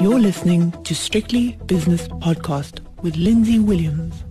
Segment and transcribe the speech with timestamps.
[0.00, 4.22] You're listening to Strictly Business Podcast with Lindsay Williams.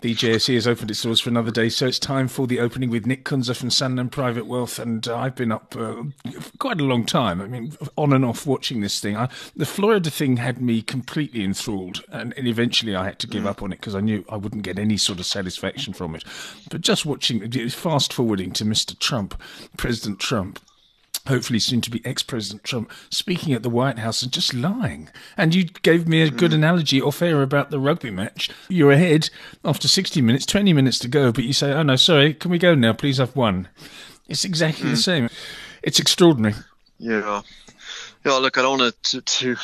[0.00, 2.88] The JSE has opened its doors for another day, so it's time for the opening
[2.88, 4.78] with Nick Kunze from Sanlam Private Wealth.
[4.78, 6.04] And uh, I've been up uh,
[6.40, 7.42] for quite a long time.
[7.42, 9.16] I mean, on and off watching this thing.
[9.16, 13.46] I, the Florida thing had me completely enthralled, and, and eventually I had to give
[13.46, 16.24] up on it because I knew I wouldn't get any sort of satisfaction from it.
[16.70, 18.98] But just watching, fast forwarding to Mr.
[18.98, 19.38] Trump,
[19.76, 20.58] President Trump,
[21.28, 25.08] hopefully soon to be ex-president Trump speaking at the White House and just lying.
[25.36, 26.56] And you gave me a good Hmm.
[26.58, 28.50] analogy off air about the rugby match.
[28.68, 29.30] You're ahead
[29.64, 32.58] after 60 minutes, 20 minutes to go, but you say, "Oh no, sorry, can we
[32.58, 32.92] go now?
[32.92, 33.68] Please, I've won."
[34.28, 34.90] It's exactly Hmm.
[34.90, 35.28] the same.
[35.82, 36.54] It's extraordinary.
[36.98, 37.42] Yeah.
[38.26, 39.56] Yeah, look, I don't want to, to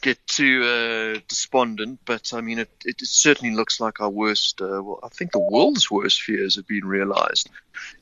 [0.00, 4.82] get too uh, despondent, but I mean, it, it certainly looks like our worst, uh,
[4.82, 7.48] well, I think the world's worst fears have been realized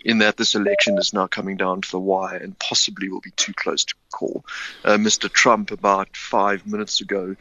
[0.03, 3.33] in that this election is now coming down to the wire and possibly will be
[3.33, 4.43] too close to call.
[4.87, 5.31] Uh, Mr.
[5.31, 7.37] Trump, about five minutes ago,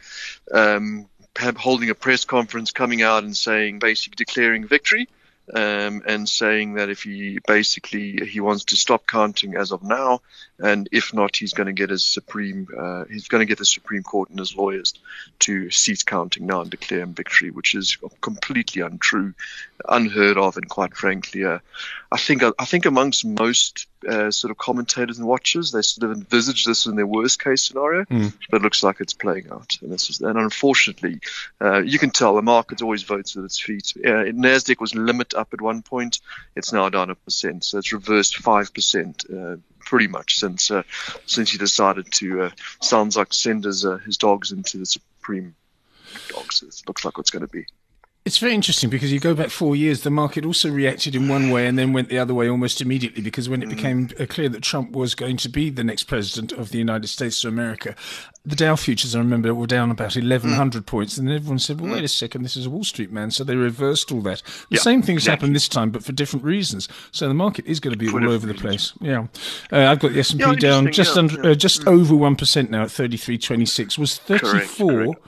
[0.53, 1.07] um,
[1.55, 5.07] holding a press conference, coming out and saying, basically declaring victory.
[5.51, 10.21] Um, and saying that if he basically he wants to stop counting as of now,
[10.59, 13.65] and if not, he's going to get his supreme uh, he's going to get the
[13.65, 14.93] Supreme Court and his lawyers
[15.39, 19.33] to cease counting now and declare him victory, which is completely untrue,
[19.87, 21.59] unheard of, and quite frankly, uh,
[22.11, 26.17] I think I think amongst most uh, sort of commentators and watchers, they sort of
[26.17, 28.33] envisage this in their worst case scenario, Mm.
[28.49, 31.19] but it looks like it's playing out, and this is and unfortunately,
[31.61, 33.93] uh, you can tell the market always votes with its feet.
[33.97, 36.19] Uh, Nasdaq was limit up at one point,
[36.55, 39.25] it's now down a percent, so it's reversed five percent.
[39.31, 40.83] Uh, Pretty much since uh,
[41.25, 45.55] since he decided to uh, sounds like send his uh, his dogs into the supreme
[46.27, 46.61] dogs.
[46.61, 47.65] It looks like what's going to be.
[48.29, 51.49] It's very interesting because you go back four years, the market also reacted in one
[51.49, 54.47] way and then went the other way almost immediately because when it became uh, clear
[54.49, 57.95] that Trump was going to be the next president of the United States of America,
[58.45, 61.17] the Dow futures, I remember, were down about 1,100 points.
[61.17, 63.31] And everyone said, well, wait a second, this is a Wall Street man.
[63.31, 64.43] So they reversed all that.
[64.69, 65.31] The Yeah, same thing's exactly.
[65.47, 66.87] happened this time, but for different reasons.
[67.11, 68.93] So the market is going to be For all over the place.
[69.01, 69.25] Yeah.
[69.71, 71.35] Uh, I've got the S&P Yeah, down just yeah, under.
[71.37, 71.51] Mm.
[71.51, 73.97] Uh, just over 1% now at 33.26.
[73.97, 75.21] Was 34 correct.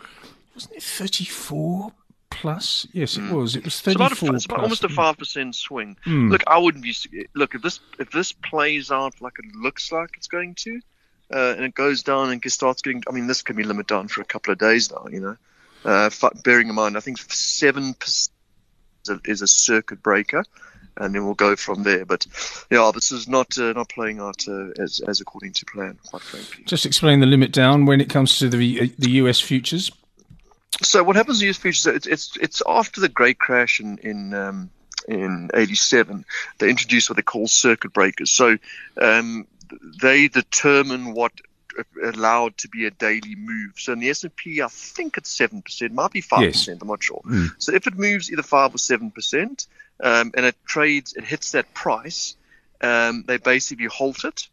[0.53, 1.93] wasn't it 34
[2.41, 2.87] plus?
[2.91, 3.31] Yes, it Mm.
[3.31, 3.55] was.
[3.55, 5.97] It was It's about, 34 a, it's about almost a five percent swing.
[6.03, 6.29] Hmm.
[6.29, 6.93] Look, I wouldn't be.
[7.35, 10.81] Look, if this if this plays out like it looks like it's going to,
[11.33, 13.03] uh, and it goes down and starts getting.
[13.07, 15.05] I mean, this can be limit down for a couple of days now.
[15.11, 15.37] You know,
[15.85, 16.09] uh,
[16.43, 18.31] bearing in mind, I think seven percent
[19.25, 20.43] is a circuit breaker.
[20.97, 22.03] And then we'll go from there.
[22.05, 22.27] But
[22.69, 26.21] yeah, this is not uh, not playing out uh, as as according to plan, quite
[26.21, 26.65] frankly.
[26.65, 29.89] Just explain the limit down when it comes to the uh, the US futures.
[30.81, 31.87] So what happens in US futures?
[31.87, 34.69] It's it's, it's after the great crash in in um,
[35.07, 36.25] in '87.
[36.57, 38.31] They introduced what they call circuit breakers.
[38.31, 38.57] So
[38.99, 39.47] um,
[40.01, 41.31] they determine what
[42.03, 43.73] allowed to be a daily move.
[43.77, 46.81] So in the S&P, I think it's seven percent, might be five percent.
[46.81, 47.21] I'm not sure.
[47.25, 47.49] Mm.
[47.57, 49.67] So if it moves either five or seven percent,
[50.01, 52.35] um, and it trades, it hits that price,
[52.81, 54.47] um, they basically halt it.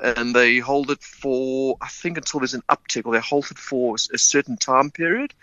[0.00, 3.58] And they hold it for, I think, until there's an uptick, or they hold it
[3.58, 5.34] for a certain time period.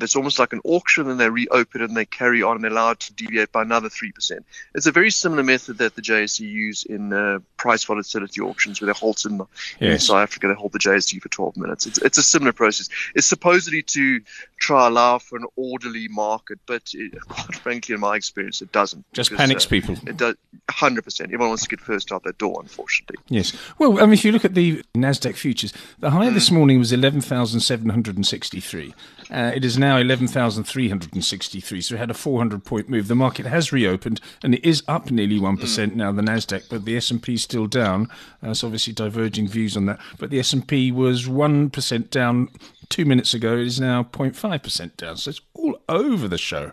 [0.00, 2.70] It's almost like an auction, and they reopen it and they carry on and they're
[2.70, 4.38] allowed to deviate by another 3%.
[4.74, 8.86] It's a very similar method that the JSE use in uh, price volatility auctions, where
[8.92, 9.40] they halt in,
[9.80, 11.86] in South Africa, they hold the JSE for 12 minutes.
[11.86, 12.88] It's, it's a similar process.
[13.14, 14.20] It's supposedly to
[14.58, 19.04] try allow for an orderly market, but it, quite frankly, in my experience, it doesn't.
[19.12, 19.96] Just because, panics uh, people.
[20.06, 20.36] It does
[20.70, 21.20] 100%.
[21.22, 23.16] Everyone wants to get first out that door, unfortunately.
[23.28, 23.52] Yes.
[23.78, 26.54] Well, I mean, if you look at the Nasdaq futures, the high this Hmm.
[26.56, 28.94] morning was eleven thousand seven hundred and sixty-three.
[29.30, 31.80] Uh, it is now eleven thousand three hundred and sixty-three.
[31.80, 33.08] So we had a four hundred point move.
[33.08, 35.62] The market has reopened and it is up nearly one Hmm.
[35.96, 36.12] now.
[36.12, 38.08] The Nasdaq, but the S and P is still down.
[38.42, 40.00] Uh, so obviously diverging views on that.
[40.18, 42.48] But the S and P was one percent down
[42.88, 43.54] two minutes ago.
[43.54, 45.16] It is now 05 percent down.
[45.16, 46.72] So it's all over the show.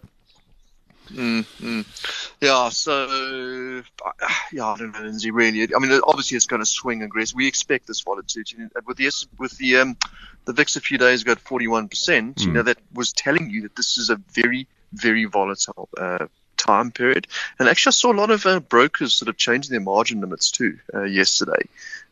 [2.41, 3.83] Yeah, so
[4.51, 5.31] yeah, I don't know, Lindsay.
[5.31, 7.35] Really, I mean, obviously it's going to swing aggressive.
[7.35, 9.97] We expect this volatility with the with the um,
[10.45, 12.41] the VIX a few days ago at forty one percent.
[12.41, 16.28] You know, that was telling you that this is a very very volatile uh,
[16.61, 17.28] time period.
[17.59, 20.52] And actually, I saw a lot of uh, brokers sort of changing their margin limits
[20.52, 21.67] too uh, yesterday.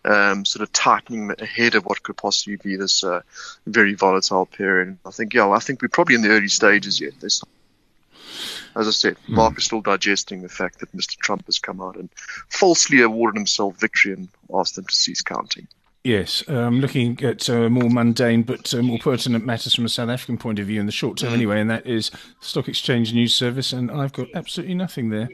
[0.06, 3.22] Um, sort of tightening ahead of what could possibly be this uh,
[3.68, 4.98] very volatile period.
[5.06, 7.14] I think, yeah, I think we're probably in the early stages yet.
[7.20, 7.44] There's
[8.80, 11.18] as I said, Mark is still digesting the fact that Mr.
[11.18, 12.10] Trump has come out and
[12.50, 15.68] falsely awarded himself victory and asked them to cease counting.
[16.04, 20.10] Yes, um, looking at uh, more mundane but uh, more pertinent matters from a South
[20.10, 22.10] African point of view in the short term, anyway, and that is
[22.40, 25.28] Stock Exchange News Service, and I've got absolutely nothing there.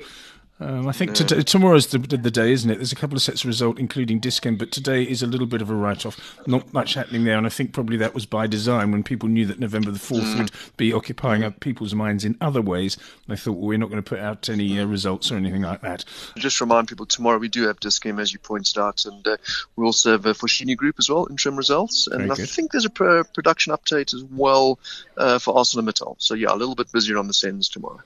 [0.58, 2.76] Um, I think today, tomorrow's the, the day, isn't it?
[2.76, 5.62] There's a couple of sets of result, including Dis-Chem, but today is a little bit
[5.62, 6.18] of a write-off.
[6.48, 9.46] Not much happening there, and I think probably that was by design when people knew
[9.48, 10.38] that November the 4th mm.
[10.38, 12.96] would be occupying up people's minds in other ways.
[13.28, 15.82] They thought, well, we're not going to put out any uh, results or anything like
[15.82, 16.06] that.
[16.38, 19.36] Just remind people, tomorrow we do have Dis-Chem, as you pointed out, and uh,
[19.76, 22.90] we also have a Foschini Group as well, interim results, and I think there's a
[22.90, 24.80] pr- production update as well
[25.18, 26.16] uh, for ArcelorMittal.
[26.20, 28.00] So yeah, a little bit busier on the SENS tomorrow.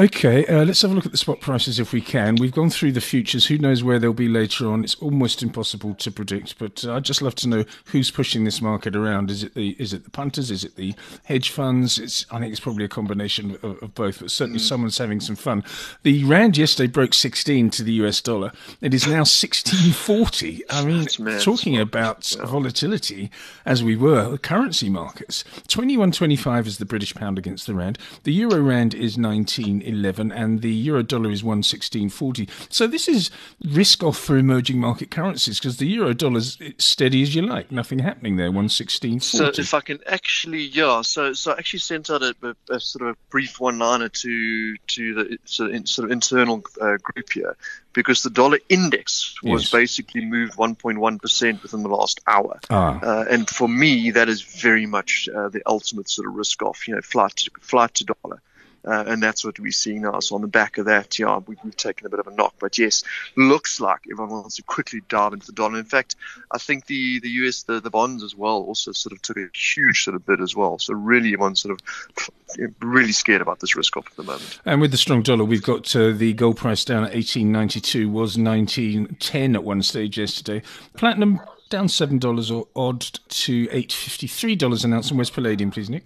[0.00, 2.36] Okay, uh, let's have a look at the spot prices if we can.
[2.36, 3.48] We've gone through the futures.
[3.48, 4.82] Who knows where they'll be later on?
[4.82, 6.58] It's almost impossible to predict.
[6.58, 9.30] But uh, I'd just love to know who's pushing this market around.
[9.30, 10.50] Is it the is it the punters?
[10.50, 10.94] Is it the
[11.24, 11.98] hedge funds?
[11.98, 14.20] It's I think it's probably a combination of, of both.
[14.20, 14.66] But certainly mm.
[14.66, 15.62] someone's having some fun.
[16.02, 18.52] The rand yesterday broke 16 to the US dollar.
[18.80, 20.62] It is now 16.40.
[20.70, 22.46] I mean, talking about yeah.
[22.46, 23.30] volatility
[23.66, 25.44] as we were currency markets.
[25.68, 27.98] 21.25 is the British pound against the rand.
[28.22, 29.89] The euro rand is 19.
[29.90, 32.48] 11 and the euro dollar is 116.40.
[32.72, 33.30] So this is
[33.64, 37.70] risk off for emerging market currencies because the euro dollar is steady as you like,
[37.70, 39.22] nothing happening there, 116.40.
[39.22, 42.80] So if I can actually, yeah, so so I actually sent out a, a, a
[42.80, 47.32] sort of a brief one-liner to to the sort of, sort of internal uh, group
[47.32, 47.56] here
[47.92, 49.72] because the dollar index was yes.
[49.72, 52.60] basically moved 1.1% within the last hour.
[52.70, 53.00] Ah.
[53.02, 56.86] Uh, and for me, that is very much uh, the ultimate sort of risk off,
[56.86, 58.40] you know, flight to, flight to dollar.
[58.84, 60.20] Uh, and that's what we're seeing now.
[60.20, 62.54] So on the back of that, yeah, we, have taken a bit of a knock.
[62.58, 63.04] But yes,
[63.36, 65.78] looks like everyone wants to quickly dive into the dollar.
[65.78, 66.16] In fact,
[66.50, 69.48] I think the, the US, the, the bonds as well, also sort of took a
[69.54, 70.78] huge sort of bid as well.
[70.78, 74.60] So really, everyone's sort of really scared about this risk off at the moment.
[74.64, 78.38] And with the strong dollar, we've got uh, the gold price down at 1892, was
[78.38, 80.62] 1910 at one stage yesterday.
[80.94, 85.10] Platinum down $7 or odd to $853 an ounce.
[85.10, 86.04] And where's palladium, please, Nick?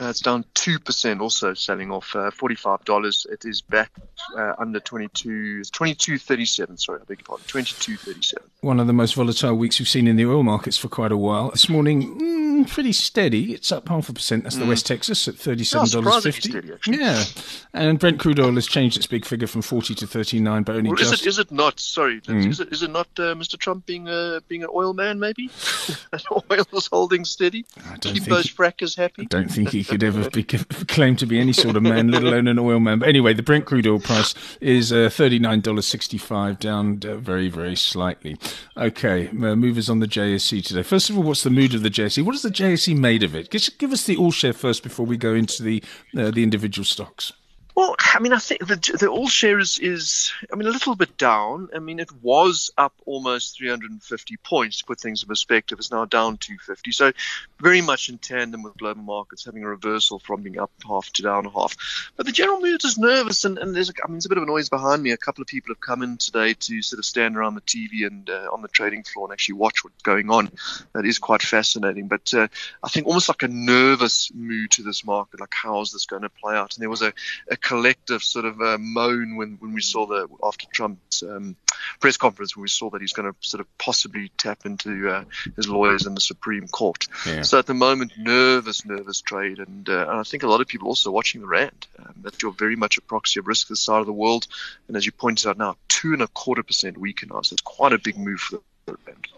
[0.00, 3.30] Uh, it's down 2%, also selling off uh, $45.
[3.30, 3.92] It is back
[4.34, 8.34] uh, under 22, it's 22.37, sorry, I beg your pardon, 22.37.
[8.62, 11.18] One of the most volatile weeks we've seen in the oil markets for quite a
[11.18, 11.50] while.
[11.50, 13.52] This morning, pretty steady.
[13.52, 14.44] It's up half a percent.
[14.44, 14.68] That's the mm.
[14.68, 16.70] West Texas at $37.50.
[16.70, 17.24] Oh, yeah.
[17.72, 20.90] And Brent crude oil has changed its big figure from 40 to 39, but only
[20.90, 21.14] well, just.
[21.14, 22.48] Is it, is it not, sorry, mm.
[22.48, 23.58] is, it, is it not uh, Mr.
[23.58, 25.50] Trump being, uh, being an oil man, maybe?
[26.32, 27.64] oil is holding steady?
[28.00, 29.22] Keep those he, frackers happy?
[29.22, 32.22] I don't think he could ever be claimed to be any sort of man, let
[32.22, 32.98] alone an oil man.
[33.00, 38.36] But anyway, the Brent crude oil price is uh, $39.65, down uh, very, very slightly.
[38.76, 40.82] Okay, uh, movers on the JSE today.
[40.82, 42.24] First of all, what's the mood of the JSE?
[42.24, 43.50] What is the JSE made of it?
[43.50, 45.82] Just give us the all share first before we go into the
[46.16, 47.32] uh, the individual stocks.
[47.80, 50.94] Well, I mean, I think the, the all share is, is, I mean, a little
[50.96, 51.70] bit down.
[51.74, 55.78] I mean, it was up almost 350 points to put things in perspective.
[55.78, 56.92] It's now down 250.
[56.92, 57.12] So
[57.58, 61.22] very much in tandem with global markets having a reversal from being up half to
[61.22, 61.74] down half.
[62.18, 64.36] But the general mood is nervous, and, and there's, a, I mean, there's a bit
[64.36, 65.12] of a noise behind me.
[65.12, 68.06] A couple of people have come in today to sort of stand around the TV
[68.06, 70.50] and uh, on the trading floor and actually watch what's going on.
[70.92, 72.08] That is quite fascinating.
[72.08, 72.48] But uh,
[72.84, 76.22] I think almost like a nervous mood to this market, like how is this going
[76.22, 76.76] to play out?
[76.76, 77.14] And there was a,
[77.50, 81.54] a collective sort of uh, moan when, when we saw the after Trump's um,
[82.00, 85.22] press conference when we saw that he's going to sort of possibly tap into uh,
[85.54, 87.06] his lawyers in the Supreme Court.
[87.24, 87.42] Yeah.
[87.42, 90.66] So at the moment, nervous, nervous trade, and, uh, and I think a lot of
[90.66, 91.86] people also watching the rand.
[92.00, 94.48] Um, that you're very much a proxy of risk this side of the world,
[94.88, 97.62] and as you pointed out now, two and a quarter percent weaker now, so it's
[97.62, 99.28] quite a big move for the rand.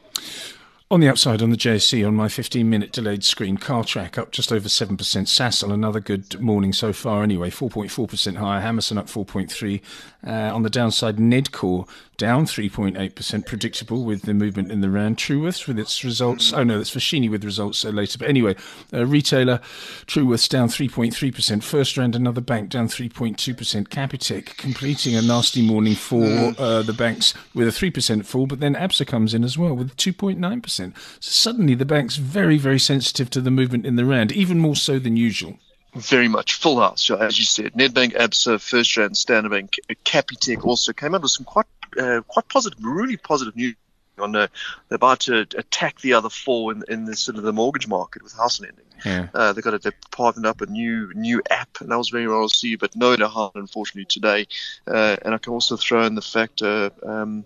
[0.92, 4.52] On the upside, on the JSE, on my 15 minute delayed screen, Cartrack up just
[4.52, 4.94] over 7%.
[4.98, 8.60] Sasol, another good morning so far anyway, 4.4% higher.
[8.60, 9.80] Hammerson up 4.3
[10.26, 11.88] uh, On the downside, Nedcor
[12.22, 15.16] down 3.8%, predictable with the movement in the rand.
[15.16, 16.52] Truworths with its results.
[16.52, 18.16] Oh no, that's Foschini with results uh, later.
[18.16, 18.54] But anyway,
[18.92, 19.58] uh, retailer
[20.06, 21.12] Truworths down 3.3%.
[21.12, 23.88] FirstRand, another bank down 3.2%.
[23.88, 28.46] Capitec completing a nasty morning for uh, the banks with a 3% fall.
[28.46, 30.68] But then ABSA comes in as well with 2.9%.
[30.70, 34.76] So suddenly the bank's very, very sensitive to the movement in the rand, even more
[34.76, 35.58] so than usual
[35.94, 37.10] very much full house.
[37.10, 41.66] as you said, Nedbank, ABSA, FirstRand, Standard Bank, Capitec also came out with some quite
[41.98, 43.76] uh, quite positive, really positive news
[44.18, 44.46] on uh,
[44.88, 48.22] they're about to attack the other four in, in the sort of the mortgage market
[48.22, 48.84] with house lending.
[49.04, 49.28] Yeah.
[49.34, 52.28] Uh, they've got a, they partnered up a new new app, and that was very
[52.28, 54.46] well received, but no Dahan, unfortunately, today.
[54.86, 57.44] Uh, and I can also throw in the fact uh, um,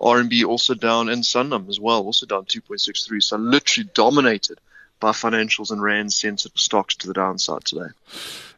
[0.00, 3.22] RMB also down, and Sanlam as well, also down 2.63.
[3.22, 4.58] So literally dominated
[5.00, 7.88] by financials and rand sensitive stocks to the downside today.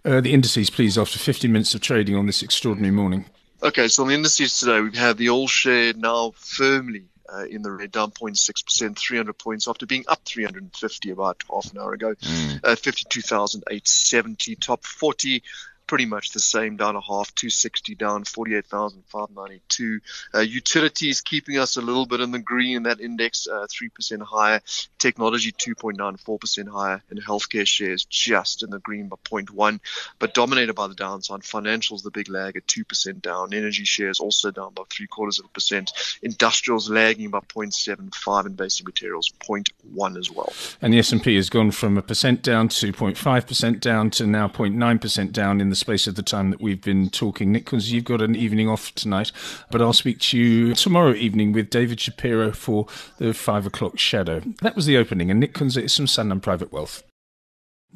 [0.04, 3.24] Uh, the indices, please, after 50 minutes of trading on this extraordinary morning.
[3.64, 7.62] Okay, so on the indices today, we've had the all share now firmly uh, in
[7.62, 12.14] the red, down 0.6%, 300 points after being up 350 about half an hour ago.
[12.14, 12.60] Mm.
[12.62, 15.42] Uh, 52,870, top 40.
[15.86, 20.00] Pretty much the same, down a half, 260 down, 48,592.
[20.34, 24.22] Uh, utilities keeping us a little bit in the green in that index, uh, 3%
[24.22, 24.60] higher.
[24.98, 29.80] Technology 2.94% higher, and healthcare shares just in the green by 0.1,
[30.18, 31.40] but dominated by the downside.
[31.40, 33.52] Financials, the big lag at 2% down.
[33.52, 35.92] Energy shares also down by three quarters of a percent.
[36.22, 40.52] Industrials lagging by 0.75, and basic materials 0.1 as well.
[40.80, 45.32] And the S&P has gone from a percent down to 0.5% down to now 0.9%
[45.32, 47.52] down in the space of the time that we've been talking.
[47.52, 49.32] Nick Kunze, you've got an evening off tonight,
[49.70, 52.86] but I'll speak to you tomorrow evening with David Shapiro for
[53.18, 54.40] the five o'clock shadow.
[54.62, 57.02] That was the opening, and Nick Kunze is from Sanlam Private Wealth.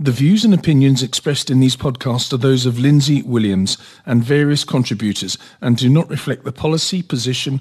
[0.00, 4.62] The views and opinions expressed in these podcasts are those of Lindsay Williams and various
[4.62, 7.60] contributors and do not reflect the policy, position,